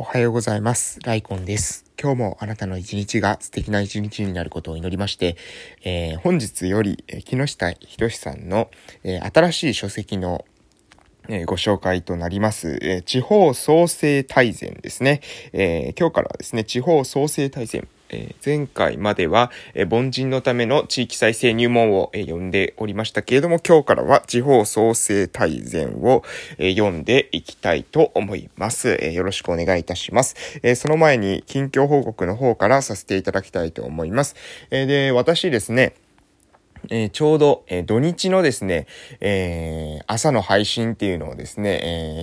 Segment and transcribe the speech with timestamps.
[0.00, 1.00] おはようございます。
[1.02, 1.84] ライコンです。
[2.00, 5.36] 今日もあなたの一日が素敵な一日になることを祈りまして、
[5.82, 8.70] えー、本日より、木下仁さんの、
[9.02, 10.44] えー、新しい書籍の
[11.28, 15.20] えご紹介となります、え地方創生大全ですね、
[15.52, 26.22] え今日からはですね、地方創生大全、え前回までは、え凡人のための地域再生入門を、え読んでおりましたけれども、今日からは地方創生大全を、
[26.58, 30.36] え読んでいきたいと思います、えよろしくお願いいたします。
[30.62, 34.36] えその前に近況報告の方からさせていただきたいと思います。
[34.70, 35.94] えで、私ですね、
[36.90, 38.86] えー、ちょうど、えー、土日のですね、
[39.20, 41.80] えー、朝の配信っていうのをですね、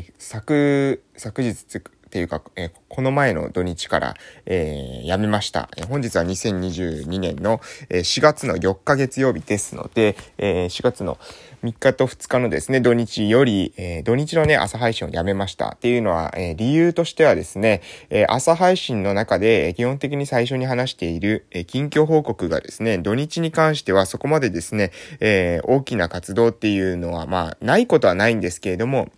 [0.08, 4.14] え昨、昨日つっていうか、えこの前の土日から、
[4.46, 5.70] えー、やめました。
[5.76, 7.60] え本日は2022年の、
[7.90, 11.18] え4月の4日月曜日ですので、え4月の
[11.64, 15.70] 3日と2日のですね、土日より、え土日のね、朝配信をやめました。
[15.70, 29.10] っていうのは、え理由としてはですね、え朝配信の中で、基本的に最初に話している、え近況報告がですね、土日に関してはそこまでですね、え大きな活動っていうのは、まあ、ないことはないんですけれども、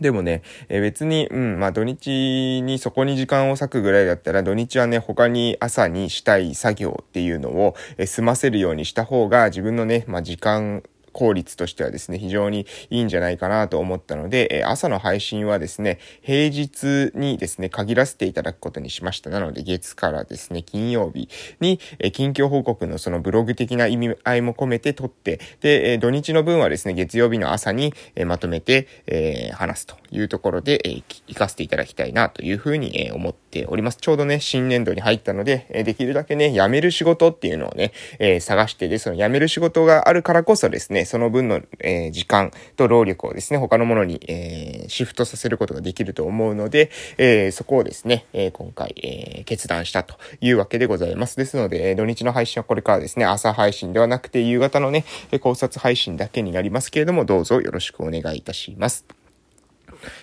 [0.00, 10.82] でもね、えー、別に、うん、まあ土日にそこに時間を割くぐらいだったら、土日はね、他に朝にしたい作業っていうのを、えー、済ませるようにした方が、自分のね、まあ時間
[11.16, 19.30] 効率としてはですね、非常にいいんじゃないかなと思ったので、え朝の配信はですね、平日にですね、限らせていただくことにしました。
[19.30, 33.96] なので、月からですね、金曜日に、え近況報告のそのブログ的な意味合いも込めて撮って、で、え土日の分はですね、月曜日の朝に、えまとめて、え話すというところで、えー、行かせていただきたいなというふうに、え思っております。
[33.96, 51.36] ちょうどね、新年度に入ったので、えできるだけね、辞める仕事っていうのをね、え探してで、その辞める仕事があるからこそですね、その分の、え、時間と労力をですね、他のものに、え、シフトさせることができると思うので、え、そこをですね、え今回、え決断したというわけでございます。
[51.36, 55.04] ですので、土日の配信はこれからですね、朝配信ではなくて夕方のね、
[55.40, 59.15] 考察配信だけになりますけれども、どうぞよろしくお願いいたします。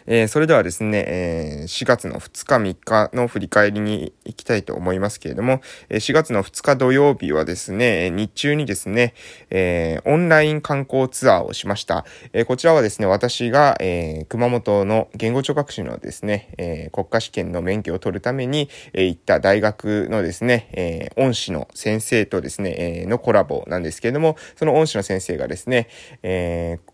[0.05, 9.13] えー、それではですね、えー、4月の2日3日の振り返りに行きたいと思いますけれども、え4月の2日土曜日はですね、日中にですね、
[9.49, 12.05] えー、オンライン観光ツアーをしました。
[12.33, 25.87] えこちらはですね、私が、え熊本の言語聴覚士のですね、え国家試験の免許を取るために、え行った大学のですね、え恩師の先生とですね、えのコラボなんですけれども、その恩師の先生がですね、
[26.23, 26.92] えー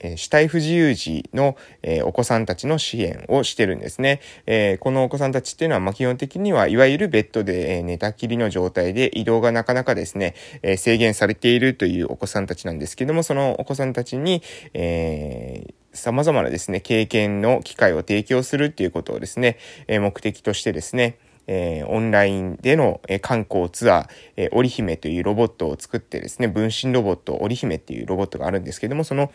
[0.00, 4.20] え、死体不自由児の、えー、お子さんたちの支援をしてるんですね。
[4.46, 14.42] えー、このお子さんたちっていうのは、まあ、基本的にはいわゆるベッドで、え寝たきりの状態で移動がなかなかですね、え制限されているというお子さんたちなんですけども、そのお子さんたちに、
[14.74, 29.32] えー、様々なですね、経験の機会を提供するっていうことをですね、え目的としてですね、えー、オンラインでの、えー、観光ツアー、えー、織姫というロボットを作ってですね、分身ロボット、織姫っていうロボットがあるんですけども、その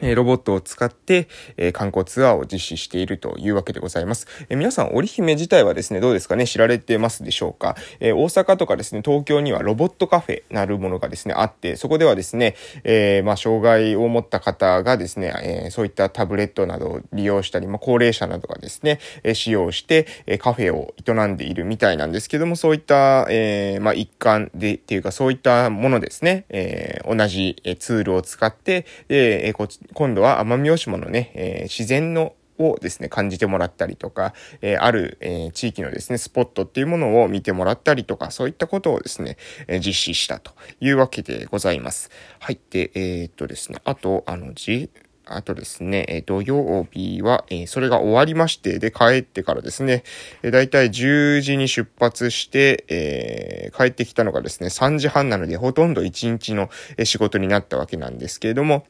[0.00, 4.26] えロボットを使って、え観光ツアーを実施しているというわけでございます。
[4.48, 6.46] え皆さん、織姫自体はですね、どうですかね？
[6.46, 12.54] 知られてますでしょうか、え大阪とかですね、東京にはロボットカフェなるものがですね、あって、そこではですね、
[12.84, 15.32] えー、まあ、障害を持った方がですね、
[15.66, 39.36] え、そういったタブレットなどを利用したり、まあ、高齢者などがですね、え使用して、えカフェを営んでいるみたいなんですけども、そういった、えー、まあ、一環で、っていうか、そういったものですね、え同じツールを使って、えこ今度は奄美大島のね、えー、自然のをですね、感じてもらったりとか、えー、ある、えー、地域のですね、スポットっていうものを見てもらったりとか、そういったことをですね、
[39.68, 42.10] えー、実施したというわけでございます。
[42.40, 42.58] はい。
[42.70, 44.90] で、え、っとですね、あと、あの、じ、
[45.30, 50.02] あとですね、え土曜日は、えそれが終わりまして、で、帰ってからですね、
[50.42, 56.70] えだいたい10時に出発して、え、帰ってきたのがですね、3時半なので、ほとんど1日の
[57.04, 58.86] 仕事になったわけなんですけれども、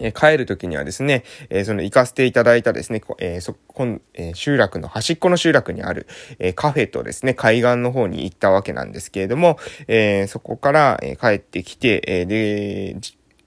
[0.00, 6.06] え帰るときにはですね、えその行かせていただいたですね、え、そ、こん、え、集落の端っこの集落にある、
[6.38, 9.58] え、カフェとですね、海岸の方に行ったわけなんですけれども、
[9.88, 12.96] えそこから、え帰ってきて、えで、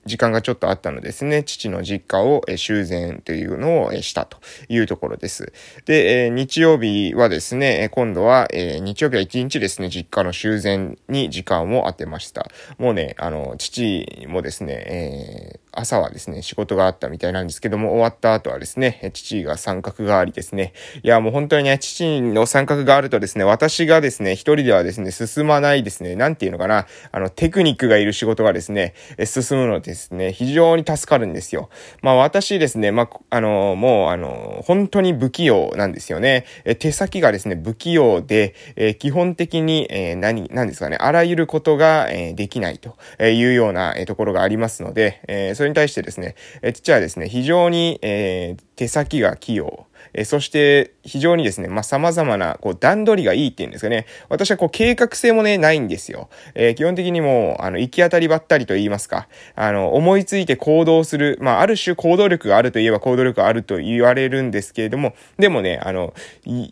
[0.05, 5.53] 時間がちょっとあったのですね、父の実家を修繕というのをしたというところです。
[5.85, 12.49] で、日曜日はですね、今度は、日曜日は一日ですね、実家の修繕に時間を当てました。
[12.77, 20.73] もうね、あの、父もですね、えー朝はですね、仕事があったみたいなんですけども、終わった後はですね、父が三角がありですね。
[21.03, 28.93] いや、もう本当にね、父の三角があるとですね、私がですね、一人ではですね、進まないですね、なんていうのかな、あの、テクニックがいる仕事がですね、
[29.25, 31.69] 進むのですね、非常に助かるんですよ。
[32.01, 36.45] まあ私ですね、まあ、あの、もう、あの、本当に不器用なんですよね。
[36.65, 54.05] え手先がですね、不器用で、え基本的に、え何、何ですかね、あらゆることが、えできないというような、えところがありますので、えそれに対してですね、え父はですね、非常に、えー、手先が器用、えそして非常にですね、まあ、様々な、こう、段取りがいいっていうんですかね。
[54.29, 56.29] 私はこう、計画性もね、ないんですよ。
[56.55, 59.27] えー、基本的にもう、あの、行き当たりばったりと言いますか。
[59.53, 61.37] あの、思いついて行動する。
[61.41, 66.13] まあ、ある種行動力があるといえば行動力があると言われるんですけれども、でもね、あの、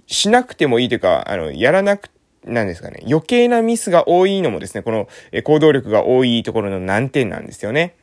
[0.07, 2.09] しなくてもいいというか、あの、やらなく
[2.47, 3.03] なんですかね。
[3.07, 5.07] 余計なミスが多いのもですね、この
[5.43, 7.95] 行動力が多いところの難点なんですよね。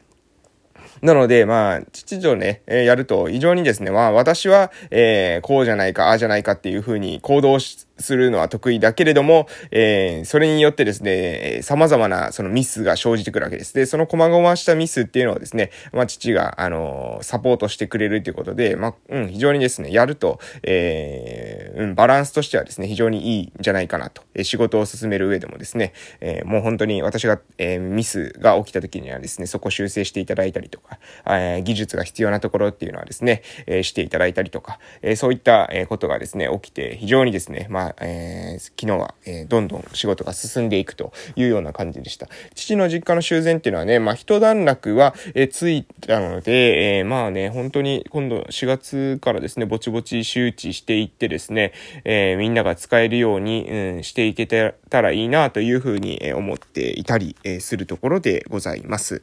[1.02, 7.85] なので、まあ、父とね、えー、やると非常にですね、まあ、私は、えー、こうじゃないか、ああじゃないかっていうふうに行動す
[8.17, 13.75] るのは得意だけれども、えー、それによってですね、様々なそのミスが生じてくるわけです。
[13.75, 24.23] で、その細々したミスっていうのをですね、まあ、父が、あのサポートしてくれるということで、まあ、うん、非常にですね、やると、えー、うん、バランスとしてはですね、非常にいいんじゃないかなと。
[24.35, 42.29] え仕事を進める上でもですね、えもう本当に私が、えミスが起きた時にはですね、そこ修正していただいたりとか、え技術が必要なところっていうのはですね、えしていただいたりとか、えそういった、えことがですね、起きて、非常にですね、まあ、えー、昨日は、えどんどん仕事が進んでいくというような感じでした。
[42.55, 51.64] 父の実家の修繕っていうのはね、まあ、一段落は、えついたので、えー、まあね、本当に今度4月からですね、ぼちぼち周知していってですね、
[52.05, 59.23] えー、みんなが使えるように、うん、していけたらいいなというふうに思っていたり、えするところでございます。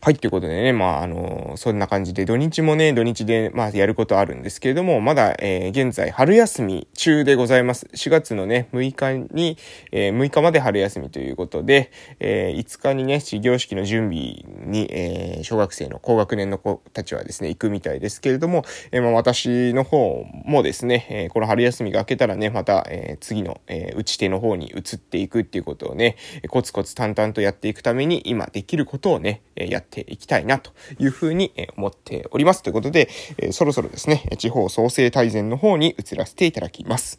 [0.00, 7.86] はい、ということでね、まあ、あの、そんな感じで、土日もね、土日で、まあ、やることあるんですけれども、まだ、えー、現在、春休み中でございます。
[7.92, 9.58] 4月のね、6日に、
[9.90, 11.90] えー、6日まで春休みということで、
[12.20, 26.14] えー、5日にね、始業式の準備に、えー、小学生の高学年の子たちはですね、行くみたいですけれども、えー、まあ、私の方もですね、えー、この春休みが明けたらね、また、えー、次の、えー、打ち手の方に移っていくっていうことをね、
[26.48, 32.62] コツコツ淡々とやっていくために、今できることをね、やってっていきたいなというふうに思っております。
[32.62, 33.08] ということで、
[33.52, 37.18] そろそろですね、地方創生大全の方に移らせていただきます。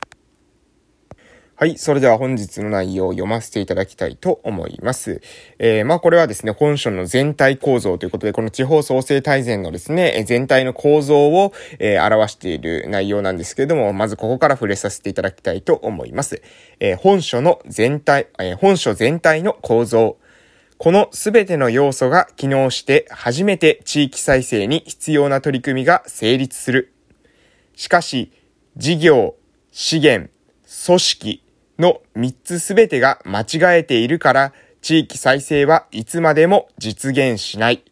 [1.56, 1.78] はい。
[1.78, 5.22] それでは本日の内容を読ませていただきたいと思います。
[5.58, 16.42] えー、まあこれはですね、本書の全体構造ということで、この地方創生大全のですね、全体の構造を、えー、表している内容なんですけれども、まずここから触れさせていただきたいと思います。
[16.80, 20.16] えー、本書の全体、え本書全体の構造。
[20.80, 26.94] このすべての要素が機能して初めて地域再生に必要な取り組みが成立する。
[27.76, 28.32] しかし、
[28.78, 29.36] 事業、
[29.74, 30.32] 資源、
[30.86, 31.44] 組織
[31.80, 37.84] の3つすべてが間違えているから地域再生はいつまでも実現しない。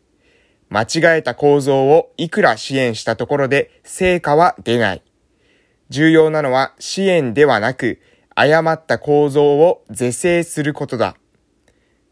[0.70, 5.02] 間違えた構造をいくら支援したところで成果は出ない。
[5.90, 8.00] 重要なのは支援ではなく
[8.34, 11.18] 誤った構造を是正することだ。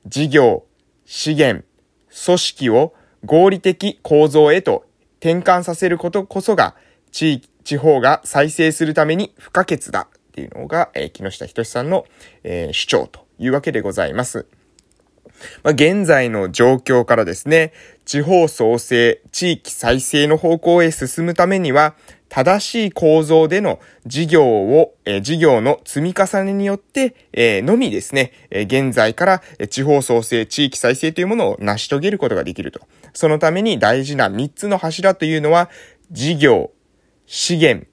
[0.08, 0.66] 事業、
[1.06, 1.66] 資源、
[2.26, 2.94] 組織を
[3.26, 4.86] 合理的構造へと
[5.20, 6.76] 転換させることこそが
[7.12, 12.06] 地域、地方が再生するために不可欠だっていうのが、えー、木下仁さんの、
[12.44, 14.46] えー、主張というわけでございます。
[15.64, 17.74] まあ、現在の状況からですね、
[18.06, 21.96] 地方創生、地域再生の方向へ進むためには、
[22.36, 32.82] 正しい構造での事業を、え、事業の積み重ねによって、え、のみですね、え、現在から地方創生、地域再生というものを成し遂げることができると。
[33.14, 35.70] そのために大事な3つの柱というのは、
[36.12, 36.72] 事業、
[37.26, 37.88] 資源、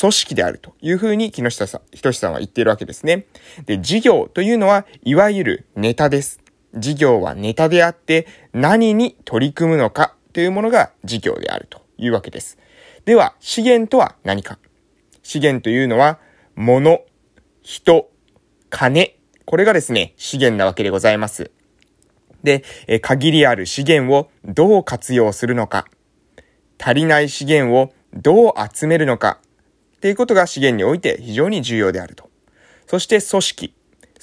[0.00, 3.24] 組織であるというふうに木下さん、ひとしさんは言っているわけですね。
[3.64, 6.40] で、事業というのは、いわゆるネタです。
[6.74, 12.58] 事業はネタであって、何に取り組むのかというものが事業であるというわけです。
[13.04, 14.58] では、資源とは何か？
[15.24, 16.20] 資源というのは、
[16.54, 17.00] 物、
[17.62, 18.08] 人、
[18.70, 19.16] 金。
[19.44, 21.50] これがですね、資源なわけでございます。
[22.44, 25.86] で、え限りある資源をどう活用するのか？
[26.80, 29.40] 足りない資源をどう集めるのか？
[29.96, 32.30] っていうことが資源において非常に重要であると。
[32.86, 33.74] そして組織。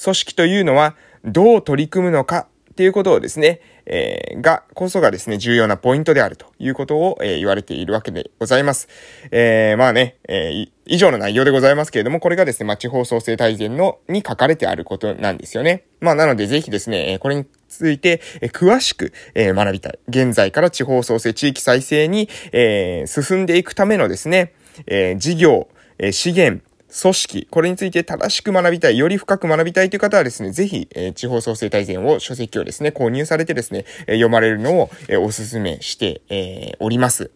[0.02, 0.96] 組織というのは
[1.26, 2.48] どう取り組むのか？
[2.80, 8.88] っていうことをですね、えー、が、こそがですね、重要なポイントであるということを、えー、言われているわけでございます。
[9.32, 15.84] えー、まあね、えー、以上の内容でございますけれども、これがですね、まあ、地方創生大全の、に書かれてあることなんですよね。
[16.00, 20.00] まあ、なので、ぜひですね、これについて、え詳しく、え学びたい。
[20.08, 24.54] 現在から地方創生、地域再生に、え進んでいくためのですね、
[24.88, 25.68] え事業、
[25.98, 37.32] え資源、組織、これについて正しく学びたい、より深く学びたいという方はですね、ぜひ、え、地方創生大全を書籍をですね、購入されてですね、え、読まれるのを、え、お勧めして、えおります。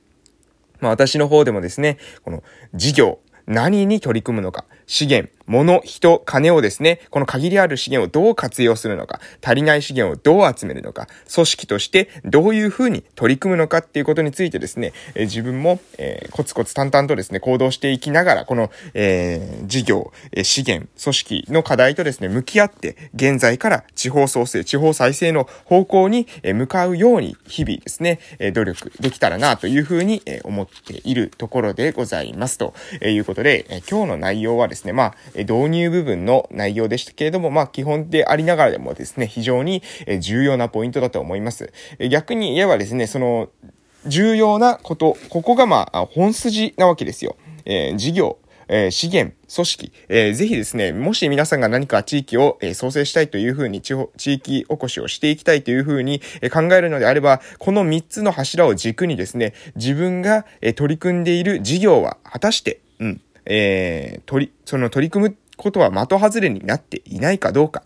[0.79, 2.43] まあ私の方でもですね、この
[2.73, 32.57] 事業、何に取り組むのか、資源、物、人、金をですね、この限りある資源をどう活用するのか、足りない資源をどう集めるのか、組織としてどういうふうに取り組むのかっていうことについてですね、えー、自分も、えー、コツコツ淡々とですね、行動していきながら、この、えー、事業、え資源、組織の課題とですね、向き合って、現在から地方創生、地方再生の方向に向かうように、日々ですね、え努力できたらなというふうに思っているところでございます。
[32.57, 39.83] ということで、え今日の内容はですね、ですねまあ、導入部分の内容でしたけれども、まあ基本でありながらでもですね、非常に
[40.19, 41.71] 重要なポイントだと思います。
[42.11, 43.49] 逆に言えばですね、その、
[44.05, 47.35] 重要なこと、ここがまあ本筋なわけですよ。
[47.65, 48.37] えー、事業、
[48.67, 67.83] えー、資源、組織、えー、ぜひですね、もし皆さんが何か地域を、えー、創生したいというふうに、地方、地域おこしをしていきたいというふうに、えー、考えるのであれば、この3つの柱を軸にですね、自分が、えー、取り組んでいる事業は果たして、うん、えー、取り、その取り組むことは的外れになっていないかどうか。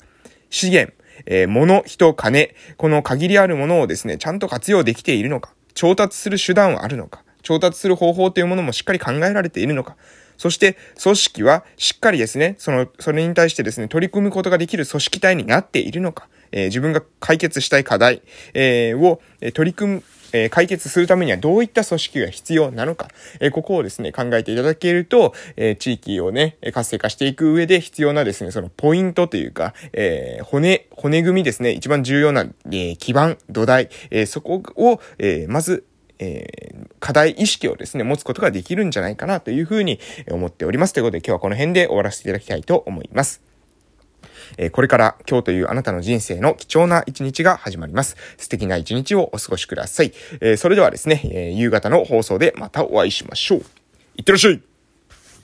[0.49, 0.93] 資源、
[1.25, 5.51] えー、物、人、金、この限りあるものをですね、ちゃんと活用できているのか。
[5.73, 7.23] 調達する手段はあるのか。
[7.43, 9.95] 調達する方法というものもしっかり考えられているのか。
[10.37, 16.27] そして、組織はしっかりですね、その、それに対してですね、取り組むことができる組織体になっているのか。
[16.51, 18.21] えー、自分が解決したい課題、
[18.53, 35.85] えー、を、え取り組むえ解決するためにはどういった組織が必要なのか、えここをですね、考えていただけると、え地域をね、活性化していく上で必要なですね、そのポイントというか、え骨、骨組みですね、一番重要な、え基盤、土台、えそこを、えまず、
[36.19, 39.99] えー、課題意識をですね、持つことができるんじゃないかなというふうに
[40.31, 40.93] 思っております。
[40.93, 43.41] ということで今日はこの辺で終わらせていただきたいと思います。
[44.57, 48.15] えこれから今日というあなたの人生の貴重な一日が始まります。
[48.37, 50.13] 素敵な一日をお過ごしください。
[50.41, 53.59] えそれではですね、え夕方の放送でまたお会いしましょう。
[54.15, 54.61] いってらっしゃい